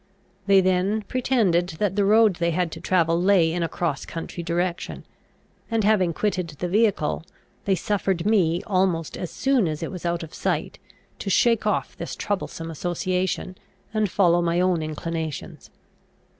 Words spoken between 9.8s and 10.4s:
it was out of